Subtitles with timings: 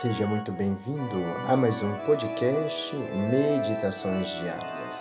[0.00, 4.96] Seja muito bem-vindo a mais um podcast Meditações Diárias.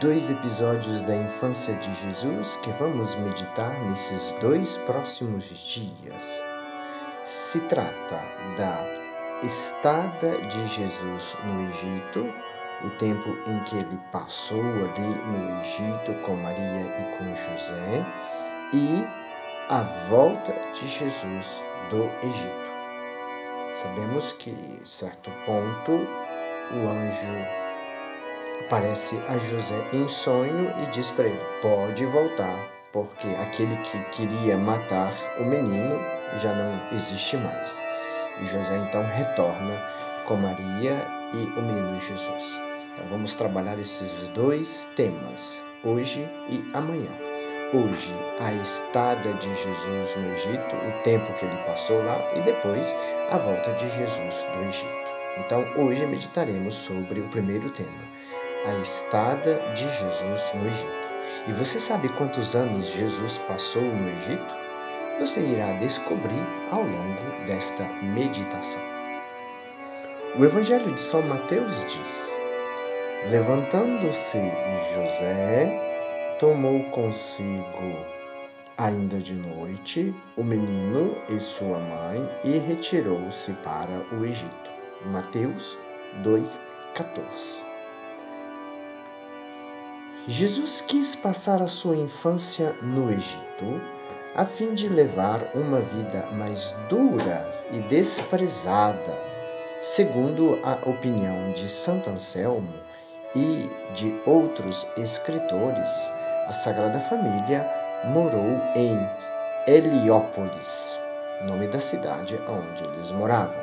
[0.00, 6.22] Dois episódios da infância de Jesus que vamos meditar nesses dois próximos dias.
[7.26, 8.20] Se trata
[8.56, 8.86] da
[9.42, 12.32] estada de Jesus no Egito,
[12.84, 18.06] o tempo em que ele passou ali no Egito com Maria e com José,
[18.72, 19.04] e
[19.68, 21.46] a volta de Jesus
[21.90, 22.59] do Egito.
[23.82, 27.60] Sabemos que, certo ponto, o anjo
[28.66, 32.58] aparece a José em sonho e diz para ele: pode voltar,
[32.92, 35.98] porque aquele que queria matar o menino
[36.42, 37.72] já não existe mais.
[38.42, 39.82] E José então retorna
[40.26, 42.60] com Maria e o menino Jesus.
[42.92, 47.29] Então vamos trabalhar esses dois temas hoje e amanhã
[47.72, 52.86] hoje a estada de Jesus no Egito, o tempo que ele passou lá e depois
[53.30, 55.10] a volta de Jesus do Egito.
[55.38, 58.02] Então, hoje meditaremos sobre o primeiro tema,
[58.66, 61.00] a estada de Jesus no Egito.
[61.48, 64.54] E você sabe quantos anos Jesus passou no Egito?
[65.20, 68.82] Você irá descobrir ao longo desta meditação.
[70.38, 72.30] O Evangelho de São Mateus diz:
[73.30, 74.38] Levantando-se
[74.94, 75.89] José,
[76.40, 78.06] tomou consigo,
[78.78, 84.70] ainda de noite, o menino e sua mãe e retirou-se para o Egito.
[85.04, 85.76] Mateus
[86.24, 87.60] 2,14
[90.26, 93.78] Jesus quis passar a sua infância no Egito
[94.34, 99.18] a fim de levar uma vida mais dura e desprezada,
[99.82, 102.72] segundo a opinião de Santo Anselmo
[103.36, 106.19] e de outros escritores
[106.50, 107.64] a Sagrada Família
[108.06, 108.98] morou em
[109.68, 110.98] Heliópolis,
[111.46, 113.54] nome da cidade onde eles moravam.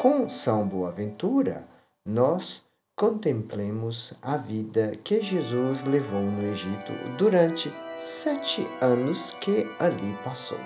[0.00, 1.64] Com São Boaventura,
[2.06, 2.62] nós
[2.94, 10.60] contemplemos a vida que Jesus levou no Egito durante sete anos que ali passou,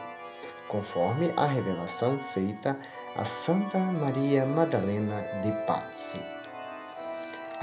[0.68, 2.76] conforme a revelação feita
[3.16, 6.35] a Santa Maria Madalena de Pazzi.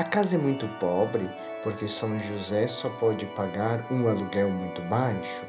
[0.03, 1.29] A casa é muito pobre
[1.63, 5.45] porque São José só pode pagar um aluguel muito baixo.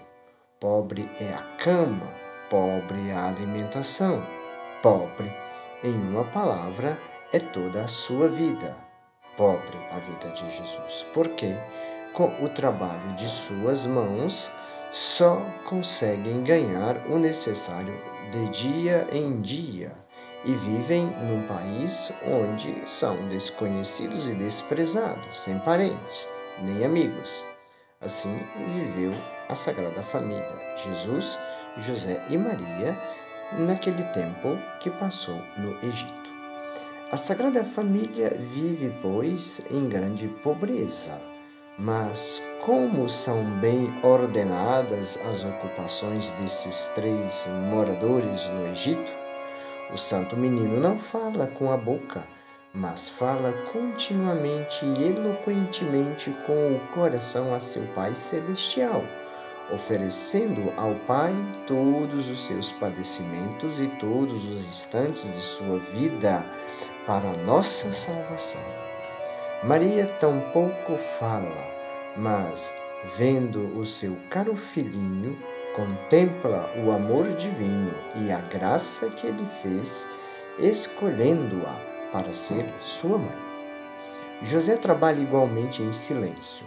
[0.61, 2.07] Pobre é a cama,
[2.49, 4.25] pobre é a alimentação,
[4.81, 5.29] pobre,
[5.83, 6.97] em uma palavra,
[7.33, 8.77] é toda a sua vida.
[9.37, 11.53] Pobre a vida de Jesus, porque
[12.13, 14.49] com o trabalho de suas mãos
[14.93, 18.01] só conseguem ganhar o necessário
[18.31, 20.04] de dia em dia
[20.45, 26.29] e vivem num país onde são desconhecidos e desprezados, sem parentes,
[26.63, 27.45] nem amigos.
[28.01, 28.39] Assim
[28.75, 29.13] viveu
[29.49, 31.39] a Sagrada Família, Jesus,
[31.79, 32.97] José e Maria,
[33.59, 36.25] naquele tempo que passou no Egito.
[37.11, 41.19] A Sagrada Família vive, pois, em grande pobreza,
[41.79, 49.24] mas como são bem ordenadas as ocupações desses três moradores no Egito,
[49.93, 52.25] o santo menino não fala com a boca,
[52.73, 59.05] mas fala continuamente e eloquentemente com o coração a seu Pai Celestial,
[59.73, 61.33] oferecendo ao Pai
[61.67, 66.45] todos os seus padecimentos e todos os instantes de sua vida
[67.07, 68.61] para a nossa salvação.
[69.63, 71.67] Maria tampouco fala,
[72.17, 72.73] mas,
[73.17, 75.39] vendo o seu caro filhinho,
[75.75, 80.07] contempla o amor divino e a graça que ele fez,
[80.59, 81.75] escolhendo-a
[82.13, 83.45] para ser sua mãe.
[84.43, 86.65] José trabalha igualmente em silêncio,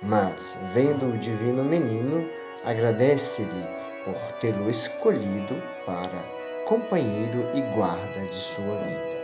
[0.00, 2.28] mas, vendo o divino menino,
[2.64, 3.66] agradece-lhe
[4.04, 6.22] por tê-lo escolhido para
[6.66, 9.16] companheiro e guarda de sua vida.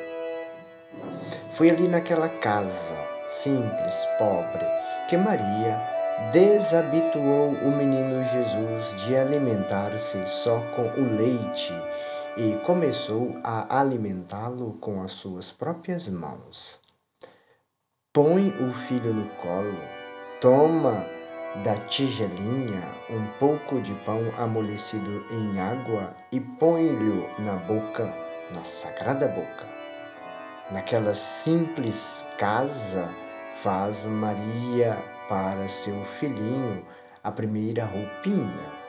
[1.52, 2.96] Foi ali naquela casa,
[3.26, 4.64] simples, pobre,
[5.08, 6.01] que Maria
[6.32, 11.72] desabituou o menino Jesus de alimentar-se só com o leite
[12.36, 16.80] e começou a alimentá-lo com as suas próprias mãos.
[18.12, 19.78] Põe o filho no colo,
[20.40, 21.04] toma
[21.64, 28.12] da tigelinha um pouco de pão amolecido em água e põe-lhe na boca,
[28.54, 29.66] na sagrada boca.
[30.70, 33.10] Naquela simples casa
[33.62, 34.98] faz Maria
[35.32, 36.84] para seu filhinho
[37.24, 38.82] a primeira roupinha.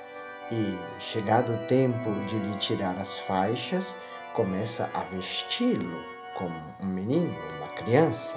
[0.51, 3.95] E, chegado o tempo de lhe tirar as faixas,
[4.33, 6.03] começa a vesti-lo
[6.35, 8.35] como um menino, uma criança.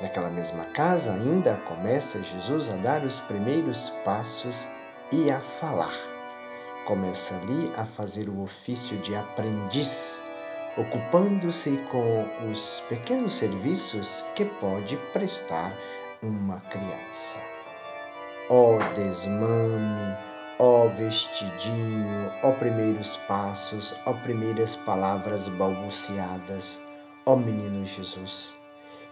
[0.00, 4.66] Naquela mesma casa, ainda começa Jesus a dar os primeiros passos
[5.12, 5.94] e a falar.
[6.84, 10.20] Começa ali a fazer o ofício de aprendiz,
[10.76, 15.72] ocupando-se com os pequenos serviços que pode prestar
[16.24, 17.36] uma criança.
[18.48, 20.16] Ó oh, desmame,
[20.58, 26.78] ó oh, vestidinho, ó oh, primeiros passos, ó primeiras palavras balbuciadas,
[27.26, 28.52] ó menino Jesus.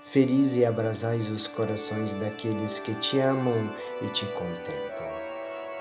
[0.04, 3.70] Feliz e abrasais os corações daqueles que te amam
[4.02, 5.12] e te contemplam.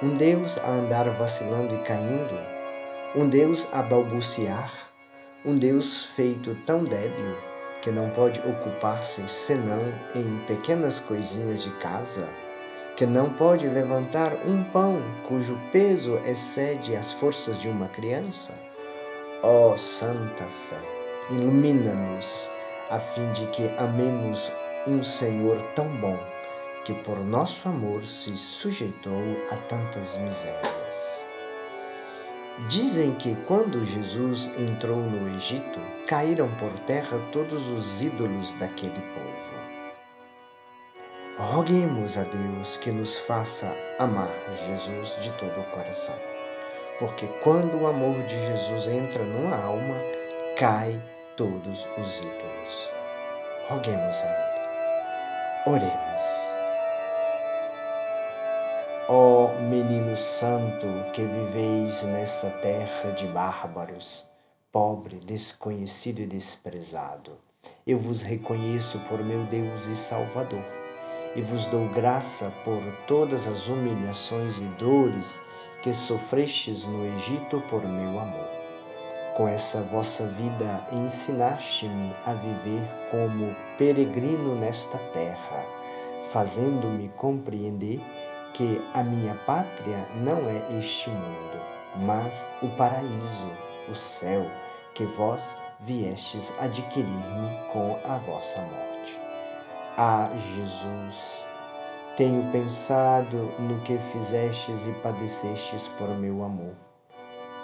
[0.04, 2.40] Um Deus a andar vacilando e caindo,
[3.16, 4.72] um Deus a balbuciar,
[5.46, 7.51] um Deus feito tão débil
[7.82, 12.28] que não pode ocupar-se senão em pequenas coisinhas de casa,
[12.96, 18.54] que não pode levantar um pão cujo peso excede as forças de uma criança?
[19.44, 20.78] Ó oh, Santa Fé,
[21.32, 22.50] ilumina-nos
[22.90, 24.52] a fim de que amemos
[24.88, 26.18] um Senhor tão bom
[26.84, 31.26] que por nosso amor se sujeitou a tantas misérias.
[32.68, 39.52] Dizem que quando Jesus entrou no Egito, caíram por terra todos os ídolos daquele povo.
[41.40, 44.30] Roguemos a Deus que nos faça amar
[44.68, 46.14] Jesus de todo o coração,
[47.00, 49.96] porque quando o amor de Jesus entra numa alma,
[50.56, 51.02] cai
[51.36, 52.90] todos os ídolos.
[53.70, 54.26] Roguemos a
[55.66, 55.76] Ele.
[55.76, 56.22] Oremos.
[59.10, 59.41] Oh,
[59.72, 64.26] menino santo que viveis nesta terra de bárbaros,
[64.70, 67.38] pobre, desconhecido e desprezado,
[67.88, 70.66] eu vos reconheço por meu Deus e Salvador,
[71.38, 75.40] e vos dou graça por todas as humilhações e dores
[75.82, 78.50] que sofrestes no Egito por meu amor.
[79.38, 85.66] Com essa vossa vida ensinaste-me a viver como peregrino nesta terra,
[86.34, 88.02] fazendo-me compreender
[88.54, 91.60] que a minha pátria não é este mundo,
[91.96, 93.52] mas o paraíso,
[93.90, 94.46] o céu,
[94.94, 99.20] que vós viestes adquirir-me com a vossa morte.
[99.98, 101.44] Ah, Jesus,
[102.16, 106.74] tenho pensado no que fizestes e padecestes por meu amor.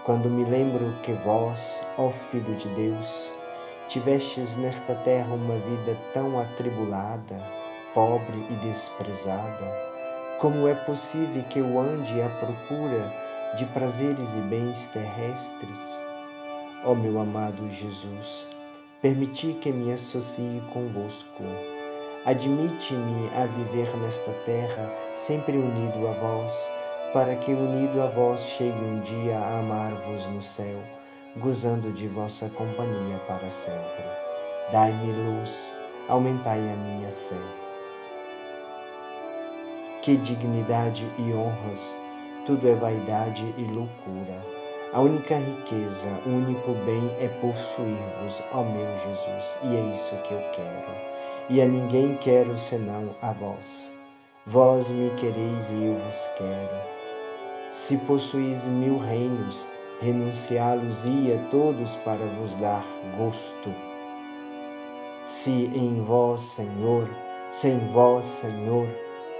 [0.04, 3.33] Quando me lembro que vós, ó Filho de Deus,
[3.90, 7.42] tivestes nesta terra uma vida tão atribulada,
[7.94, 9.96] pobre e desprezada,
[10.39, 13.12] como é possível que eu ande à procura
[13.57, 15.80] de prazeres e bens terrestres?
[16.86, 18.48] Ó meu amado Jesus,
[19.01, 21.44] permiti que me associe convosco.
[22.24, 24.92] Admite-me a viver nesta terra,
[25.25, 26.54] sempre unido a vós,
[27.13, 30.83] para que unido a vós chegue um dia a amar-vos no céu,
[31.38, 34.04] gozando de vossa companhia para sempre.
[34.72, 35.74] Dai-me luz,
[36.07, 37.67] aumentai a minha fé.
[40.07, 41.94] Que dignidade e honras,
[42.45, 44.42] tudo é vaidade e loucura.
[44.94, 50.33] A única riqueza, o único bem é possuir-vos, ó meu Jesus, e é isso que
[50.33, 50.95] eu quero.
[51.50, 53.92] E a ninguém quero senão a vós.
[54.45, 57.74] Vós me quereis e eu vos quero.
[57.74, 59.65] Se possuís mil reinos,
[60.00, 62.86] renunciá-los-ia todos para vos dar
[63.18, 63.75] gosto.
[65.27, 67.09] Se em vós, Senhor,
[67.51, 68.88] sem vós, Senhor,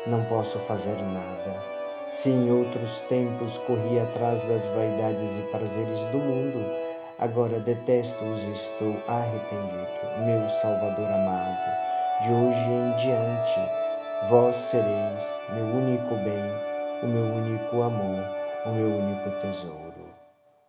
[0.07, 1.62] não posso fazer nada.
[2.12, 6.64] Se em outros tempos corri atrás das vaidades e prazeres do mundo,
[7.19, 10.26] agora detesto-os e estou arrependido.
[10.26, 15.23] Meu Salvador amado, de hoje em diante, vós sereis
[15.54, 18.23] meu único bem, o meu único amor,
[18.66, 20.07] o meu único tesouro.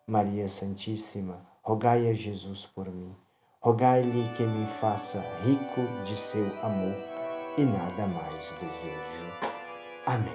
[0.07, 3.15] Maria Santíssima, rogai a Jesus por mim.
[3.61, 7.18] Rogai-lhe que me faça rico de seu amor
[7.59, 9.51] e nada mais desejo.
[10.07, 10.33] Amém.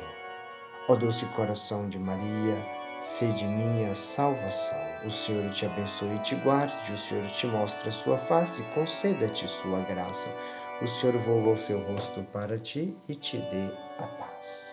[0.89, 2.57] Ó doce coração de Maria,
[3.01, 4.77] sede minha salvação.
[5.05, 8.65] O Senhor te abençoe e te guarde, o Senhor te mostre a sua face e
[8.75, 10.27] conceda-te sua graça.
[10.81, 14.72] O Senhor volva o seu rosto para ti e te dê a paz.